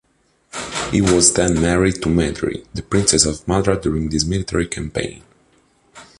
He 0.89 0.99
was 0.99 1.33
then 1.33 1.61
married 1.61 2.01
to 2.01 2.09
Madri, 2.09 2.65
the 2.73 2.81
princess 2.81 3.23
of 3.23 3.45
Madra 3.45 3.79
during 3.79 4.09
this 4.09 4.25
military 4.25 4.65
campaign. 4.65 5.21